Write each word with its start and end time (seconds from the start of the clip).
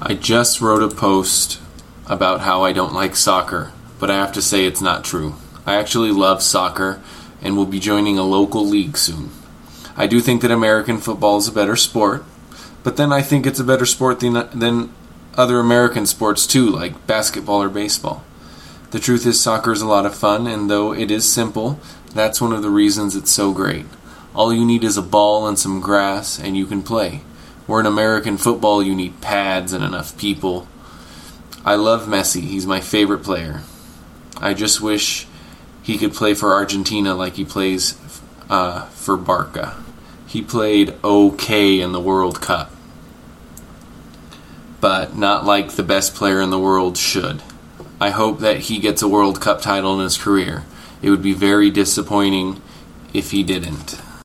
I 0.00 0.14
just 0.14 0.60
wrote 0.60 0.82
a 0.82 0.94
post 0.94 1.60
about 2.06 2.40
how 2.40 2.62
I 2.62 2.72
don't 2.72 2.92
like 2.92 3.16
soccer, 3.16 3.72
but 3.98 4.10
I 4.10 4.16
have 4.16 4.32
to 4.32 4.42
say 4.42 4.64
it's 4.64 4.80
not 4.80 5.04
true. 5.04 5.36
I 5.64 5.76
actually 5.76 6.10
love 6.10 6.42
soccer 6.42 7.00
and 7.40 7.56
will 7.56 7.66
be 7.66 7.78
joining 7.78 8.18
a 8.18 8.24
local 8.24 8.66
league 8.66 8.98
soon. 8.98 9.30
I 9.96 10.06
do 10.06 10.20
think 10.20 10.42
that 10.42 10.50
American 10.50 10.98
football 10.98 11.36
is 11.36 11.46
a 11.46 11.52
better 11.52 11.76
sport, 11.76 12.24
but 12.82 12.96
then 12.96 13.12
I 13.12 13.22
think 13.22 13.46
it's 13.46 13.60
a 13.60 13.64
better 13.64 13.86
sport 13.86 14.20
than, 14.20 14.48
than 14.52 14.92
other 15.36 15.58
American 15.60 16.06
sports 16.06 16.46
too, 16.46 16.68
like 16.68 17.06
basketball 17.06 17.62
or 17.62 17.68
baseball. 17.68 18.24
The 18.90 18.98
truth 18.98 19.24
is, 19.26 19.40
soccer 19.40 19.72
is 19.72 19.80
a 19.80 19.86
lot 19.86 20.06
of 20.06 20.14
fun, 20.14 20.46
and 20.46 20.68
though 20.68 20.92
it 20.92 21.10
is 21.10 21.30
simple, 21.30 21.78
that's 22.12 22.40
one 22.40 22.52
of 22.52 22.62
the 22.62 22.70
reasons 22.70 23.16
it's 23.16 23.32
so 23.32 23.52
great. 23.52 23.86
All 24.34 24.52
you 24.52 24.64
need 24.64 24.84
is 24.84 24.96
a 24.96 25.02
ball 25.02 25.46
and 25.46 25.58
some 25.58 25.80
grass, 25.80 26.38
and 26.38 26.56
you 26.56 26.66
can 26.66 26.82
play. 26.82 27.22
Where 27.66 27.80
in 27.80 27.86
American 27.86 28.36
football, 28.36 28.82
you 28.82 28.94
need 28.94 29.20
pads 29.20 29.72
and 29.72 29.82
enough 29.82 30.18
people. 30.18 30.68
I 31.64 31.76
love 31.76 32.06
Messi, 32.06 32.42
he's 32.42 32.66
my 32.66 32.80
favorite 32.80 33.22
player. 33.22 33.62
I 34.38 34.52
just 34.52 34.80
wish 34.80 35.26
he 35.82 35.96
could 35.96 36.12
play 36.12 36.34
for 36.34 36.52
Argentina 36.52 37.14
like 37.14 37.34
he 37.34 37.44
plays 37.44 37.98
uh, 38.50 38.86
for 38.86 39.16
Barca. 39.16 39.76
He 40.26 40.42
played 40.42 40.94
okay 41.02 41.80
in 41.80 41.92
the 41.92 42.00
World 42.00 42.40
Cup, 42.40 42.70
but 44.80 45.16
not 45.16 45.46
like 45.46 45.72
the 45.72 45.82
best 45.82 46.14
player 46.14 46.40
in 46.40 46.50
the 46.50 46.58
world 46.58 46.98
should. 46.98 47.42
I 48.00 48.10
hope 48.10 48.40
that 48.40 48.60
he 48.60 48.80
gets 48.80 49.00
a 49.00 49.08
World 49.08 49.40
Cup 49.40 49.62
title 49.62 49.94
in 49.94 50.00
his 50.00 50.18
career. 50.18 50.64
It 51.00 51.10
would 51.10 51.22
be 51.22 51.32
very 51.32 51.70
disappointing 51.70 52.60
if 53.12 53.30
he 53.30 53.42
didn't. 53.42 54.00